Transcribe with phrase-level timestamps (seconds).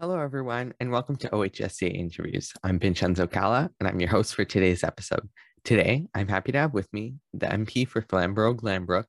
[0.00, 2.52] Hello, everyone, and welcome to OHSCA Interviews.
[2.62, 5.28] I'm Vincenzo Calla, and I'm your host for today's episode.
[5.64, 9.06] Today, I'm happy to have with me the MP for Flamborough Glanbrook,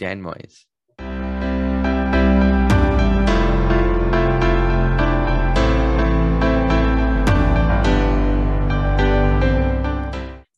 [0.00, 0.64] Dan Muys.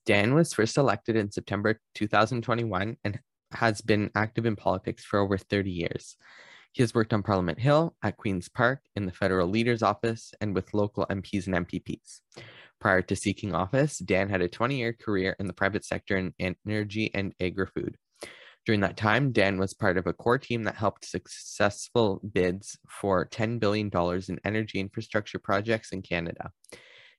[0.07, 3.21] Dan was first elected in September 2021 and
[3.53, 6.17] has been active in politics for over 30 years.
[6.79, 10.55] He has worked on Parliament Hill, at Queen's Park, in the Federal Leader's Office, and
[10.55, 12.21] with local MPs and MPPs.
[12.81, 16.55] Prior to seeking office, Dan had a 20 year career in the private sector in
[16.65, 17.97] energy and agri food.
[18.65, 23.27] During that time, Dan was part of a core team that helped successful bids for
[23.27, 23.91] $10 billion
[24.29, 26.53] in energy infrastructure projects in Canada.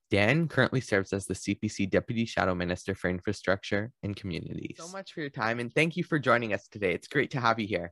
[0.10, 4.78] Dan currently serves as the CPC Deputy Shadow Minister for Infrastructure and Communities.
[4.78, 6.94] So much for your time and thank you for joining us today.
[6.94, 7.92] It's great to have you here.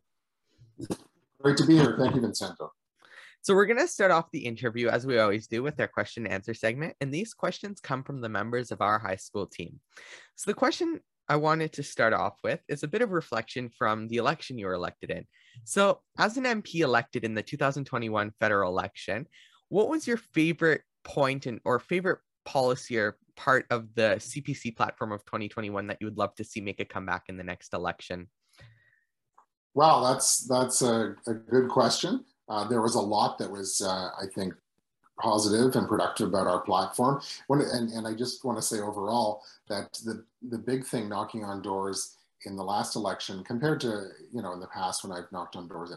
[1.47, 1.95] Great to be here.
[1.97, 2.73] Thank you, Vincenzo.
[3.41, 6.25] So we're going to start off the interview as we always do with our question
[6.25, 6.95] and answer segment.
[6.99, 9.79] And these questions come from the members of our high school team.
[10.35, 14.09] So the question I wanted to start off with is a bit of reflection from
[14.09, 15.25] the election you were elected in.
[15.63, 19.25] So as an MP elected in the 2021 federal election,
[19.69, 25.13] what was your favorite point and or favorite policy or part of the CPC platform
[25.13, 28.27] of 2021 that you would love to see make a comeback in the next election?
[29.77, 32.25] Well, that's that's a, a good question.
[32.49, 34.55] Uh, there was a lot that was, uh, I think,
[35.19, 37.21] positive and productive about our platform.
[37.45, 41.43] When, and, and I just want to say overall that the, the big thing knocking
[41.43, 42.15] on doors
[42.47, 45.67] in the last election compared to, you know, in the past when I've knocked on
[45.67, 45.93] doors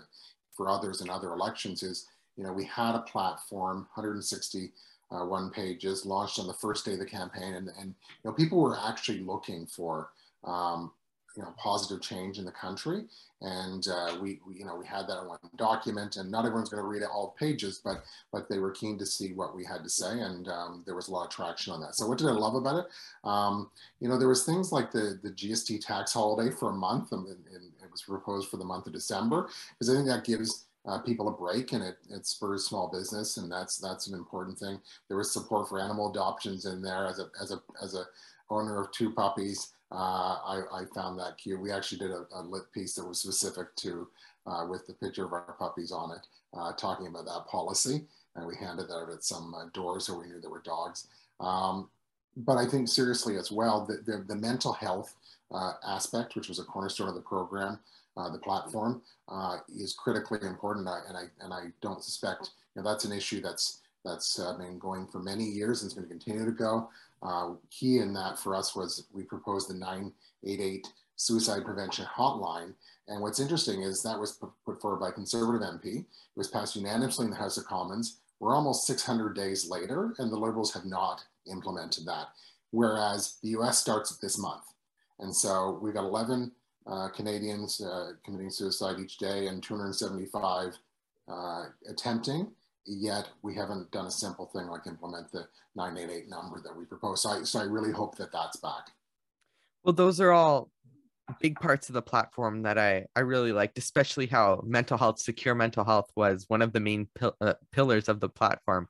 [0.55, 4.73] for others in other elections is, you know, we had a platform, 160
[5.11, 8.61] uh, pages launched on the first day of the campaign and, and you know people
[8.61, 10.11] were actually looking for
[10.45, 10.93] um,
[11.37, 13.05] you know positive change in the country.
[13.43, 16.69] And uh, we, we, you know we had that in one document and not everyone's
[16.69, 19.83] going to read all pages but but they were keen to see what we had
[19.83, 21.95] to say and um, there was a lot of traction on that.
[21.95, 22.87] So what did i love about it?
[23.25, 23.71] Um,
[24.01, 27.27] you know there was things like the the gst tax holiday for a month and,
[27.27, 27.37] and
[27.83, 31.29] it was proposed for the month of december because i think that gives uh, people
[31.29, 34.81] a break and it, it spurs small business and that's that's an important thing.
[35.09, 38.05] There was support for animal adoptions in there as a as a as a
[38.49, 41.61] owner of two puppies I, I, found that cute.
[41.61, 44.09] We actually did a, a lit piece that was specific to,
[44.47, 48.05] uh, with the picture of our puppies on it, uh, talking about that policy.
[48.37, 51.09] And we handed that out at some uh, doors where we knew there were dogs.
[51.41, 51.89] Um,
[52.37, 55.17] but I think seriously as well, the, the, the mental health
[55.53, 57.81] uh, aspect, which was a cornerstone of the program,
[58.17, 59.03] uh, the platform,
[59.77, 60.87] is critically important.
[60.87, 65.07] and I, and I don't suspect you know, that's an issue that's, that's been going
[65.07, 66.89] for many years and it's going to continue to go.
[67.23, 72.73] Uh, key in that for us was we proposed the 988 suicide prevention hotline.
[73.09, 76.01] And what's interesting is that was put forward by Conservative MP.
[76.01, 76.07] It
[76.37, 78.21] was passed unanimously in the House of Commons.
[78.39, 82.29] We're almost 600 days later, and the Liberals have not implemented that.
[82.71, 84.63] Whereas the US starts this month.
[85.19, 86.51] And so we've got 11
[86.87, 90.79] uh, Canadians uh, committing suicide each day and 275
[91.29, 92.51] uh, attempting
[92.87, 95.47] yet we haven't done a simple thing like implement the
[95.77, 97.23] 988 number that we propose.
[97.23, 98.91] So I, so I really hope that that's back.
[99.85, 100.71] Well, those are all
[101.41, 105.55] big parts of the platform that I, I really liked, especially how mental health, secure
[105.55, 108.89] mental health was one of the main pil- uh, pillars of the platform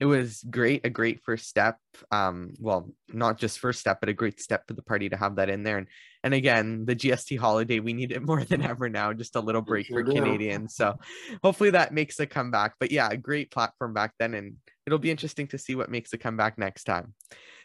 [0.00, 1.76] it was great, a great first step.
[2.10, 5.36] Um, well, not just first step, but a great step for the party to have
[5.36, 5.76] that in there.
[5.76, 5.86] And
[6.24, 9.12] and again, the GST holiday, we need it more than ever now.
[9.12, 10.12] Just a little break sure for do.
[10.14, 10.74] Canadians.
[10.74, 10.98] So
[11.44, 12.74] hopefully that makes a comeback.
[12.80, 14.56] But yeah, a great platform back then, and
[14.86, 17.14] it'll be interesting to see what makes a comeback next time.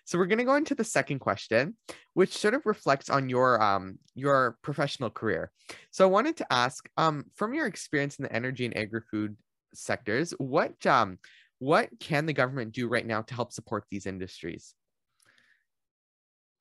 [0.03, 1.75] So we're going to go into the second question,
[2.13, 5.51] which sort of reflects on your um your professional career.
[5.91, 9.38] So I wanted to ask, um, from your experience in the energy and agri-food
[9.74, 11.18] sectors, what um
[11.66, 14.76] what can the government do right now to help support these industries?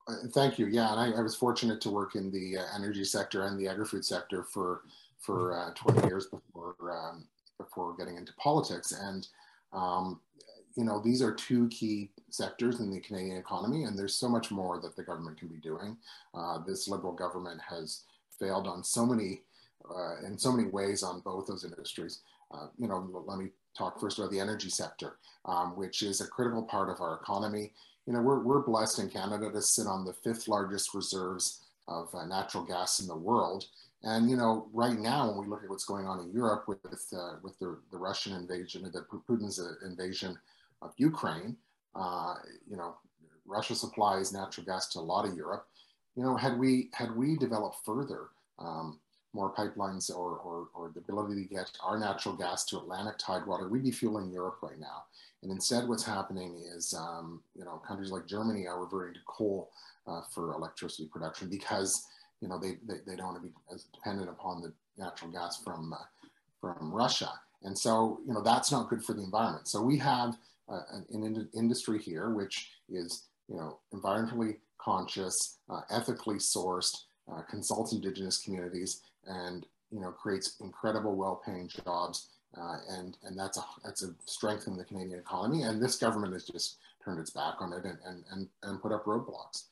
[0.07, 0.65] Uh, thank you.
[0.65, 3.67] Yeah, and I, I, was fortunate to work in the uh, energy sector and the
[3.67, 4.81] agri-food sector for
[5.19, 7.27] for uh, 20 years before um,
[7.59, 8.93] before getting into politics.
[8.99, 9.27] And
[9.73, 10.21] um,
[10.75, 14.49] you know, these are two key sectors in the Canadian economy, and there's so much
[14.49, 15.97] more that the government can be doing.
[16.33, 18.01] Uh, this Liberal government has
[18.39, 19.41] failed on so many
[19.87, 22.21] uh, in so many ways on both those industries.
[22.51, 26.27] Uh, you know, let me talk first about the energy sector, um, which is a
[26.27, 27.71] critical part of our economy.
[28.05, 32.13] You know, we're, we're blessed in Canada to sit on the fifth largest reserves of
[32.13, 33.65] uh, natural gas in the world.
[34.03, 36.85] And, you know, right now, when we look at what's going on in Europe with,
[36.85, 40.37] uh, with the, the Russian invasion, the Putin's uh, invasion
[40.81, 41.57] of Ukraine,
[41.95, 42.35] uh,
[42.69, 42.95] you know,
[43.47, 45.67] Russia supplies natural gas to a lot of Europe.
[46.15, 48.27] You know, had we, had we developed further
[48.59, 48.99] um,
[49.35, 53.67] more pipelines or, or, or the ability to get our natural gas to Atlantic tidewater,
[53.67, 55.03] we'd be fueling Europe right now.
[55.43, 59.69] And instead, what's happening is, um, you know, countries like Germany are reverting to coal
[60.07, 62.05] uh, for electricity production because,
[62.39, 65.61] you know, they, they, they, don't want to be as dependent upon the natural gas
[65.61, 65.97] from, uh,
[66.61, 67.31] from Russia.
[67.63, 69.67] And so, you know, that's not good for the environment.
[69.67, 70.37] So we have
[70.69, 70.79] uh,
[71.11, 76.95] an, industry here which is, you know, environmentally conscious, uh, ethically sourced,
[77.31, 82.29] uh, consults indigenous communities, and you know creates incredible, well-paying jobs.
[82.57, 85.63] Uh, and and that's a that's a strength in the Canadian economy.
[85.63, 88.93] And this government has just turned its back on it and and and, and put
[88.93, 89.63] up roadblocks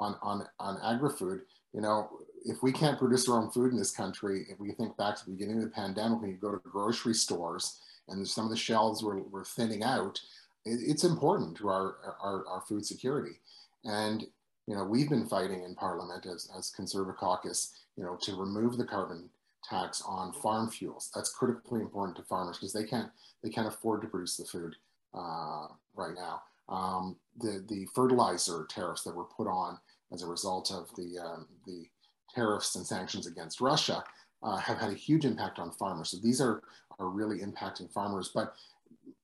[0.00, 1.42] on on on agri-food.
[1.72, 2.08] You know,
[2.44, 5.24] if we can't produce our own food in this country, if we think back to
[5.24, 8.56] the beginning of the pandemic, when you go to grocery stores and some of the
[8.56, 10.20] shelves were, were thinning out,
[10.64, 13.38] it, it's important to our, our, our food security.
[13.84, 14.26] And
[14.66, 18.76] you know, we've been fighting in Parliament as, as Conservative Caucus, you know, to remove
[18.76, 19.28] the carbon
[19.64, 21.10] tax on farm fuels.
[21.14, 23.10] That's critically important to farmers because they can't
[23.42, 24.76] they can't afford to produce the food
[25.14, 26.42] uh, right now.
[26.68, 29.78] Um, the the fertilizer tariffs that were put on
[30.12, 31.86] as a result of the um, the
[32.34, 34.02] tariffs and sanctions against Russia
[34.42, 36.10] uh, have had a huge impact on farmers.
[36.10, 36.62] So these are
[36.98, 38.30] are really impacting farmers.
[38.34, 38.54] But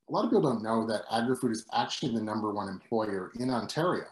[0.08, 3.50] a lot of people don't know that agri-food is actually the number one employer in
[3.50, 4.06] Ontario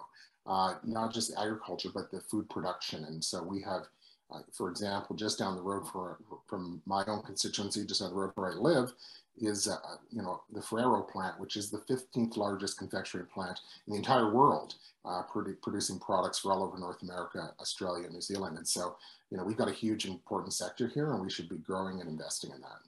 [0.47, 3.05] uh, not just agriculture, but the food production.
[3.05, 3.83] And so we have,
[4.31, 8.17] uh, for example, just down the road for, from my own constituency, just down the
[8.17, 8.93] road where I live,
[9.39, 9.77] is uh,
[10.11, 14.33] you know the Ferrero plant, which is the 15th largest confectionery plant in the entire
[14.33, 14.75] world,
[15.05, 18.57] uh, produ producing products for all over North America, Australia, New Zealand.
[18.57, 18.97] And so,
[19.31, 22.09] you know, we've got a huge important sector here, and we should be growing and
[22.09, 22.81] investing in that.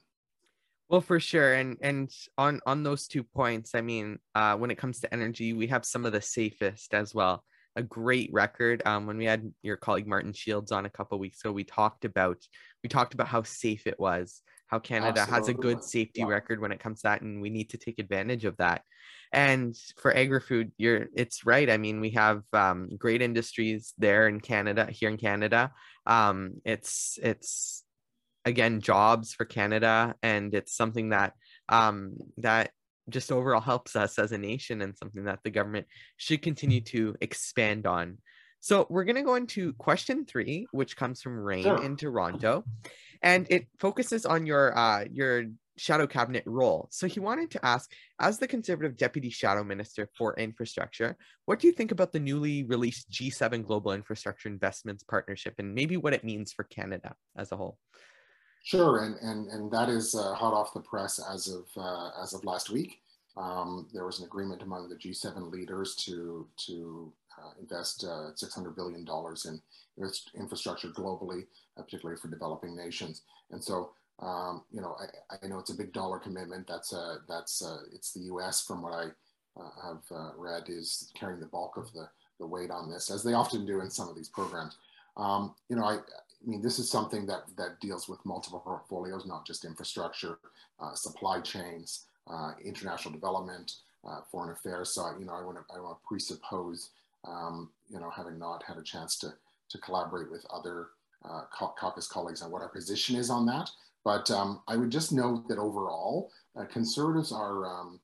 [0.89, 4.77] Well, for sure, and and on on those two points, I mean, uh, when it
[4.77, 7.43] comes to energy, we have some of the safest as well.
[7.75, 8.81] A great record.
[8.85, 12.03] Um, when we had your colleague Martin Shields on a couple weeks ago, we talked
[12.03, 12.37] about
[12.83, 15.35] we talked about how safe it was, how Canada Absolutely.
[15.35, 16.27] has a good safety yeah.
[16.27, 18.81] record when it comes to that, and we need to take advantage of that.
[19.31, 21.69] And for agri-food, you're it's right.
[21.69, 25.71] I mean, we have um, great industries there in Canada, here in Canada.
[26.05, 27.83] Um, it's it's
[28.45, 31.33] again jobs for Canada, and it's something that
[31.69, 32.71] um, that
[33.09, 37.15] just overall helps us as a nation and something that the government should continue to
[37.21, 38.17] expand on.
[38.61, 41.83] So we're going to go into question three, which comes from Rain sure.
[41.83, 42.65] in Toronto,
[43.21, 45.45] and it focuses on your uh, your
[45.77, 46.89] shadow cabinet role.
[46.91, 47.89] So he wanted to ask,
[48.19, 51.15] as the Conservative Deputy Shadow Minister for Infrastructure,
[51.45, 55.95] what do you think about the newly released G7 Global Infrastructure Investments Partnership, and maybe
[55.95, 57.77] what it means for Canada as a whole?
[58.69, 62.35] Sure, and and and that is uh, hot off the press as of uh, as
[62.35, 63.01] of last week.
[63.35, 68.75] Um, there was an agreement among the G7 leaders to to uh, invest uh, 600
[68.75, 69.59] billion dollars in
[70.39, 73.23] infrastructure globally, uh, particularly for developing nations.
[73.49, 73.89] And so,
[74.19, 76.67] um, you know, I, I, know it's a big dollar commitment.
[76.67, 78.63] That's uh, that's it's the U.S.
[78.67, 79.05] from what I
[79.83, 80.03] have
[80.37, 82.07] read is carrying the bulk of the
[82.39, 84.77] the weight on this, as they often do in some of these programs.
[85.17, 85.97] Um, you know, I,
[86.41, 90.39] I mean, this is something that, that deals with multiple portfolios, not just infrastructure,
[90.79, 93.73] uh, supply chains, uh, international development,
[94.07, 94.91] uh, foreign affairs.
[94.91, 96.91] So, you know, I want to I want to presuppose,
[97.27, 99.33] um, you know, having not had a chance to
[99.69, 100.87] to collaborate with other
[101.25, 103.69] uh, caucus colleagues on what our position is on that.
[104.03, 107.99] But um, I would just note that overall, uh, conservatives are, um,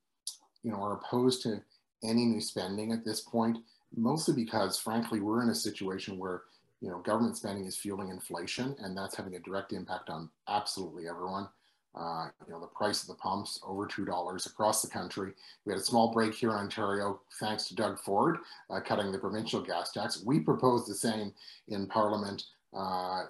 [0.64, 1.62] you know, are opposed to
[2.04, 3.58] any new spending at this point,
[3.96, 6.44] mostly because, frankly, we're in a situation where
[6.82, 11.08] you know, government spending is fueling inflation, and that's having a direct impact on absolutely
[11.08, 11.48] everyone.
[11.96, 15.32] Uh, you know, the price of the pumps over two dollars across the country.
[15.66, 18.40] We had a small break here in Ontario, thanks to Doug Ford
[18.70, 20.22] uh, cutting the provincial gas tax.
[20.26, 21.34] We proposed the same
[21.70, 22.44] in Parliament
[22.76, 23.24] uh,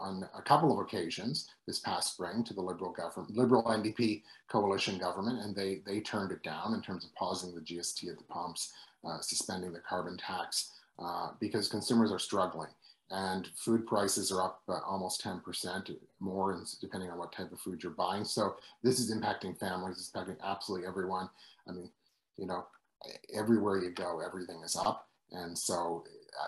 [0.00, 4.98] on a couple of occasions this past spring to the Liberal government, Liberal NDP coalition
[4.98, 8.24] government, and they they turned it down in terms of pausing the GST at the
[8.24, 8.72] pumps,
[9.04, 12.68] uh, suspending the carbon tax uh, because consumers are struggling
[13.12, 17.82] and food prices are up uh, almost 10% more depending on what type of food
[17.82, 18.24] you're buying.
[18.24, 21.28] So this is impacting families, it's impacting absolutely everyone.
[21.68, 21.90] I mean,
[22.36, 22.66] you know,
[23.34, 25.08] everywhere you go, everything is up.
[25.30, 26.04] And so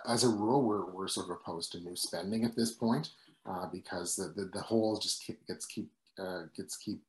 [0.09, 3.11] as a rule, we're, we're sort of opposed to new spending at this point
[3.47, 7.01] uh, because the, the, the hole just keep, gets keep uh, gets keep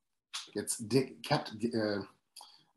[0.53, 1.99] gets dig, kept uh,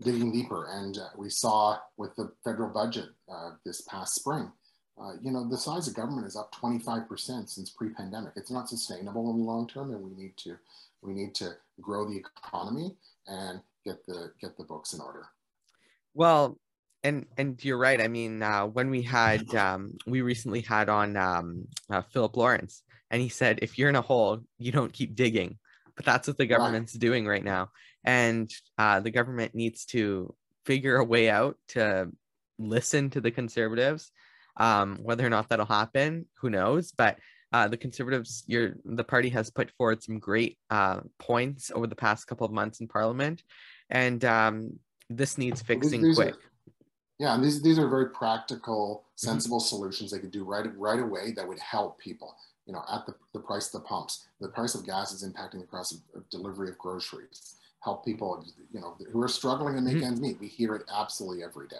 [0.02, 0.68] digging deeper.
[0.70, 4.52] And uh, we saw with the federal budget uh, this past spring,
[5.00, 8.32] uh, you know, the size of government is up 25% since pre-pandemic.
[8.36, 10.56] It's not sustainable in the long term, and we need to
[11.02, 15.26] we need to grow the economy and get the get the books in order.
[16.14, 16.58] Well,
[17.04, 18.00] and and you're right.
[18.00, 22.82] I mean, uh, when we had um, we recently had on um, uh, Philip Lawrence
[23.10, 25.58] and he said, if you're in a hole, you don't keep digging.
[25.96, 27.00] But that's what the government's right.
[27.00, 27.70] doing right now.
[28.04, 32.10] And uh, the government needs to figure a way out to
[32.58, 34.12] listen to the conservatives.
[34.58, 36.92] Um, whether or not that'll happen, who knows?
[36.92, 37.18] But
[37.52, 41.96] uh, the conservatives, your the party has put forward some great uh, points over the
[41.96, 43.42] past couple of months in parliament,
[43.88, 46.34] and um, this needs fixing these, these quick.
[46.34, 46.72] Are,
[47.18, 49.26] yeah, and these these are very practical, mm-hmm.
[49.26, 49.68] sensible mm-hmm.
[49.68, 52.34] solutions they could do right right away that would help people.
[52.66, 55.60] You know, at the, the price of the pumps, the price of gas is impacting
[55.60, 57.54] the price of, of delivery of groceries.
[57.80, 60.04] Help people, you know, who are struggling to make mm-hmm.
[60.04, 60.38] ends meet.
[60.38, 61.76] We hear it absolutely every day.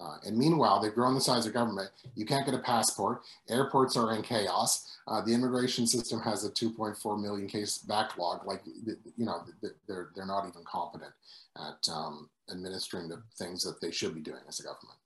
[0.00, 1.90] Uh, and meanwhile, they've grown the size of government.
[2.14, 3.22] You can't get a passport.
[3.48, 4.96] Airports are in chaos.
[5.08, 8.46] Uh, the immigration system has a 2.4 million case backlog.
[8.46, 9.42] Like, you know,
[9.88, 11.12] they're, they're not even competent
[11.56, 14.98] at um, administering the things that they should be doing as a government.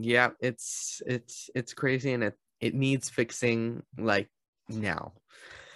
[0.00, 4.30] Yeah, it's it's it's crazy, and it it needs fixing like
[4.70, 5.12] now.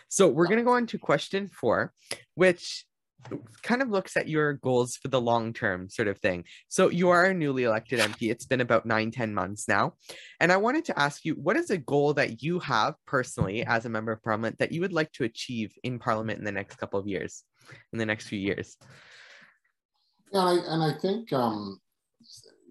[0.09, 1.93] So we're gonna go on to question four,
[2.35, 2.87] which
[3.63, 6.45] kind of looks at your goals for the long term sort of thing.
[6.69, 8.31] So you are a newly elected MP.
[8.31, 9.95] It's been about nine, 10 months now.
[10.41, 13.85] And I wanted to ask you, what is a goal that you have personally as
[13.85, 16.77] a member of parliament that you would like to achieve in parliament in the next
[16.77, 17.43] couple of years,
[17.93, 18.77] in the next few years?
[20.33, 21.81] Yeah, and I, and I think, um,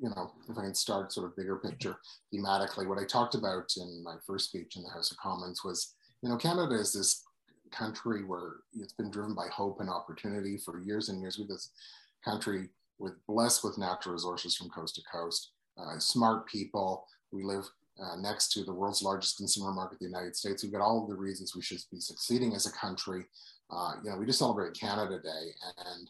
[0.02, 1.98] you know, if I can start sort of bigger picture
[2.34, 5.96] thematically, what I talked about in my first speech in the House of Commons was,
[6.22, 7.25] you know, Canada is this
[7.78, 11.38] country where it's been driven by hope and opportunity for years and years.
[11.38, 11.70] With this
[12.24, 17.06] country with blessed with natural resources from coast to coast, uh, smart people.
[17.32, 17.66] We live
[18.02, 20.64] uh, next to the world's largest consumer market, the United States.
[20.64, 23.26] We've got all the reasons we should be succeeding as a country.
[23.70, 25.50] Uh, you know, we just celebrate Canada Day,
[25.86, 26.10] and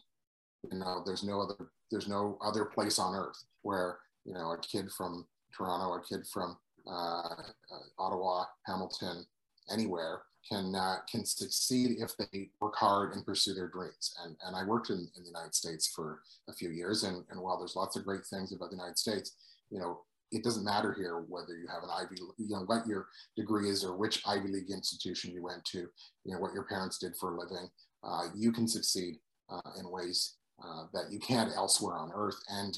[0.70, 4.58] you know, there's no other there's no other place on earth where you know a
[4.58, 6.56] kid from Toronto, a kid from
[6.86, 7.42] uh,
[7.72, 9.24] uh, Ottawa, Hamilton,
[9.72, 14.14] anywhere can uh, can succeed if they work hard and pursue their dreams.
[14.24, 17.40] And, and I worked in, in the United States for a few years, and, and
[17.40, 19.36] while there's lots of great things about the United States,
[19.70, 20.00] you know,
[20.32, 23.84] it doesn't matter here whether you have an Ivy, you know, what your degree is
[23.84, 25.78] or which Ivy League institution you went to,
[26.24, 27.68] you know, what your parents did for a living.
[28.02, 29.16] Uh, you can succeed
[29.50, 32.38] uh, in ways uh, that you can't elsewhere on earth.
[32.48, 32.76] And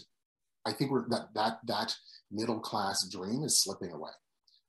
[0.67, 1.95] I think that that that
[2.31, 4.11] middle class dream is slipping away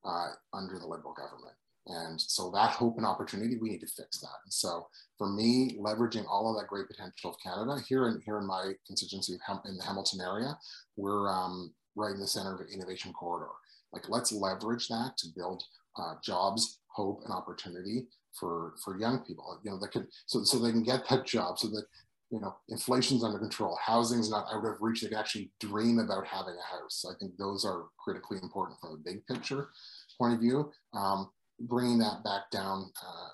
[0.05, 1.55] uh, under the Liberal government.
[1.89, 4.37] And so that hope and opportunity, we need to fix that.
[4.45, 8.37] And so for me, leveraging all of that great potential of Canada here in here
[8.37, 9.33] in my constituency
[9.65, 10.57] in the Hamilton area,
[10.95, 13.51] we're um, right in the center of an innovation corridor.
[13.91, 15.63] Like let's leverage that to build
[15.97, 18.07] uh, jobs, hope, and opportunity
[18.39, 19.59] for for young people.
[19.63, 21.85] You know, that could so so they can get that job, so that
[22.29, 25.01] you know inflation's under control, housing's not out of reach.
[25.01, 27.03] They can actually dream about having a house.
[27.09, 29.69] I think those are critically important from a big picture
[30.19, 30.71] point of view.
[30.93, 33.29] Um, bringing that back down uh,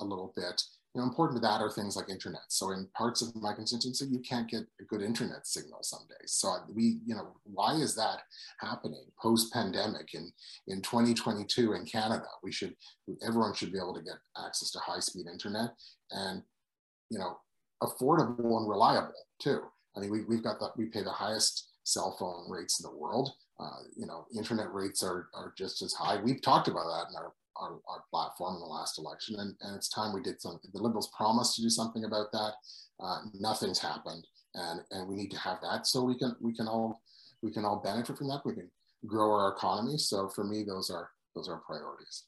[0.00, 0.62] a little bit.
[0.94, 2.42] You know, important to that are things like internet.
[2.48, 6.32] So in parts of my constituency, you can't get a good internet signal some days.
[6.32, 8.20] So we, you know, why is that
[8.60, 10.30] happening post-pandemic in
[10.68, 12.26] in 2022 in Canada?
[12.44, 12.76] We should,
[13.26, 15.70] everyone should be able to get access to high-speed internet
[16.12, 16.42] and,
[17.10, 17.38] you know,
[17.82, 19.62] affordable and reliable too.
[19.96, 22.96] I mean, we, we've got that, we pay the highest cell phone rates in the
[22.96, 23.32] world.
[23.60, 26.20] Uh, you know, internet rates are, are just as high.
[26.20, 27.80] We've talked about that in our our,
[28.10, 29.36] platform in the last election.
[29.38, 30.70] And, and it's time we did something.
[30.72, 32.52] The Liberals promised to do something about that.
[33.00, 34.26] Uh, nothing's happened.
[34.54, 37.00] And, and we need to have that so we can we can all
[37.42, 38.42] we can all benefit from that.
[38.44, 38.70] We can
[39.06, 39.98] grow our economy.
[39.98, 42.24] So for me, those are those are priorities.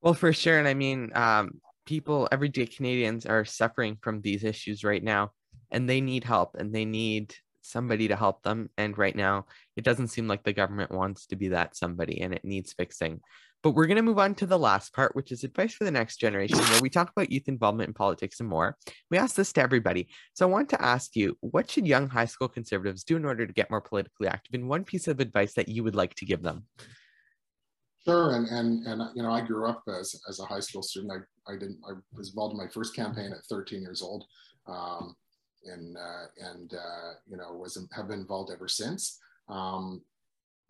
[0.00, 0.58] Well, for sure.
[0.58, 5.32] And I mean, um, people, everyday Canadians are suffering from these issues right now,
[5.70, 7.34] and they need help and they need
[7.70, 8.70] somebody to help them.
[8.76, 9.46] And right now,
[9.76, 13.20] it doesn't seem like the government wants to be that somebody, and it needs fixing.
[13.62, 15.90] But we're going to move on to the last part, which is advice for the
[15.90, 18.76] next generation, where we talk about youth involvement in politics and more.
[19.10, 20.08] We ask this to everybody.
[20.32, 23.46] So I want to ask you, what should young high school conservatives do in order
[23.46, 24.54] to get more politically active?
[24.54, 26.64] And one piece of advice that you would like to give them.
[28.04, 31.12] Sure, and and and you know, I grew up as as a high school student.
[31.12, 34.24] I I didn't I was involved in my first campaign at 13 years old,
[34.66, 35.14] um,
[35.64, 39.18] and uh, and uh, you know was have been involved ever since.
[39.48, 40.02] Um,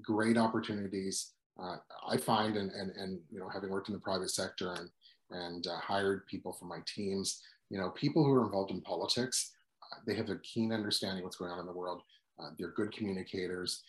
[0.03, 1.77] great opportunities uh,
[2.09, 4.89] I find, and, and, and, you know, having worked in the private sector and,
[5.31, 9.53] and uh, hired people for my teams, you know, people who are involved in politics,
[9.83, 12.03] uh, they have a keen understanding what's going on in the world.
[12.39, 13.83] Uh, they're good communicators.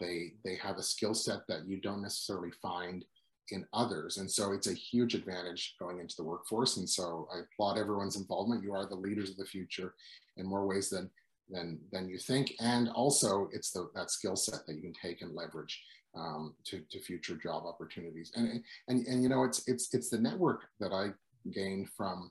[0.00, 3.04] They, they have a skill set that you don't necessarily find
[3.50, 4.18] in others.
[4.18, 6.76] And so it's a huge advantage going into the workforce.
[6.76, 8.62] And so I applaud everyone's involvement.
[8.62, 9.94] You are the leaders of the future
[10.36, 11.10] in more ways than
[11.50, 12.54] than than you think.
[12.60, 15.82] And also, it's the that skill set that you can take and leverage
[16.16, 18.32] um, to, to future job opportunities.
[18.34, 21.08] And, and and you know, it's it's it's the network that I
[21.52, 22.30] gained from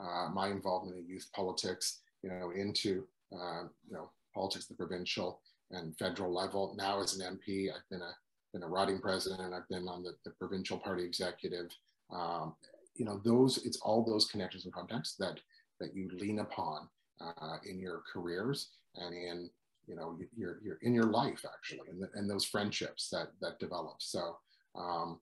[0.00, 2.00] uh, my involvement in youth politics.
[2.22, 6.74] You know, into uh, you know politics, the provincial and federal level.
[6.76, 8.14] Now as an MP, I've been a
[8.56, 9.52] been a riding president.
[9.52, 11.68] I've been on the, the provincial party executive.
[12.10, 12.54] Um,
[12.94, 15.40] you know, those it's all those connections and contacts that
[15.78, 16.88] that you lean upon
[17.20, 19.50] uh, in your careers and in
[19.86, 23.58] you know your your in your life actually and, the, and those friendships that that
[23.58, 24.36] develop so
[24.74, 25.20] um,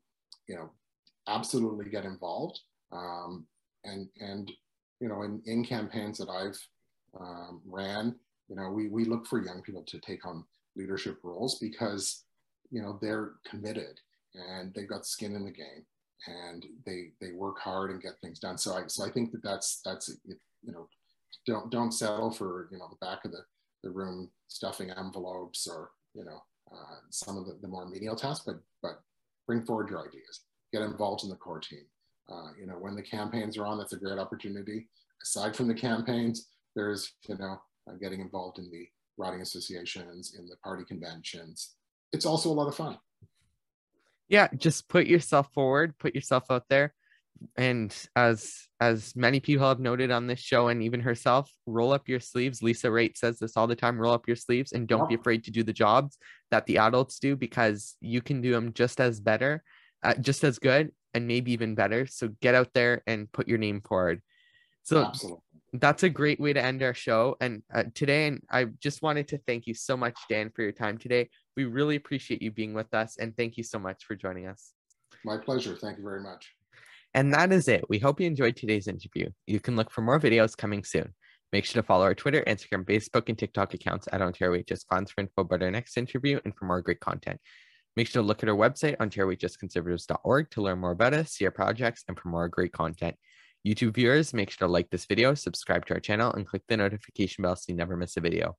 [0.48, 0.70] you know
[1.26, 2.60] absolutely get involved
[2.92, 3.46] um,
[3.84, 4.52] and and
[5.00, 6.58] you know in, in campaigns that i've
[7.20, 8.14] um, ran
[8.48, 10.44] you know we, we look for young people to take on
[10.76, 12.24] leadership roles because
[12.70, 14.00] you know they're committed
[14.34, 15.84] and they've got skin in the game
[16.26, 18.58] and they they work hard and get things done.
[18.58, 20.88] So i so i think that that's that's you know
[21.46, 23.44] don't don't settle for you know the back of the,
[23.82, 26.42] the room stuffing envelopes or you know
[26.72, 29.00] uh, some of the, the more menial tasks but but
[29.46, 30.40] bring forward your ideas
[30.72, 31.84] get involved in the core team.
[32.30, 34.88] Uh, you know when the campaigns are on that's a great opportunity.
[35.22, 40.46] Aside from the campaigns there's you know uh, getting involved in the riding associations in
[40.46, 41.74] the party conventions
[42.12, 42.98] it's also a lot of fun.
[44.28, 46.94] Yeah just put yourself forward put yourself out there.
[47.56, 52.08] And as as many people have noted on this show and even herself roll up
[52.08, 52.62] your sleeves.
[52.62, 55.44] Lisa Raitt says this all the time roll up your sleeves and don't be afraid
[55.44, 56.16] to do the jobs
[56.50, 59.62] that the adults do because you can do them just as better
[60.04, 62.06] uh, just as good and maybe even better.
[62.06, 64.20] So get out there and put your name forward.
[64.82, 65.40] So Absolutely.
[65.74, 69.26] That's a great way to end our show and uh, today and i just wanted
[69.28, 72.74] to thank you so much dan for your time today we really appreciate you being
[72.74, 74.72] with us and thank you so much for joining us
[75.24, 76.54] my pleasure thank you very much
[77.14, 77.84] and that is it.
[77.88, 79.30] We hope you enjoyed today's interview.
[79.46, 81.14] You can look for more videos coming soon.
[81.52, 85.12] Make sure to follow our Twitter, Instagram, Facebook, and TikTok accounts at Ontario HS Cons
[85.12, 87.40] for info about our next interview and for more great content.
[87.94, 91.52] Make sure to look at our website, OntarioHSConservatives.org, to learn more about us, see our
[91.52, 93.14] projects, and for more great content.
[93.66, 96.76] YouTube viewers, make sure to like this video, subscribe to our channel, and click the
[96.76, 98.56] notification bell so you never miss a video.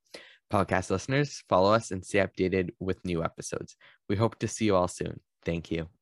[0.52, 3.76] Podcast listeners, follow us and stay updated with new episodes.
[4.10, 5.20] We hope to see you all soon.
[5.44, 5.95] Thank you.